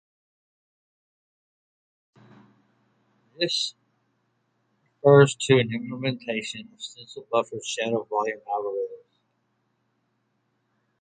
[3.39, 3.75] This
[5.03, 9.19] refers to an implementation of stencil buffered shadow volume algorithms.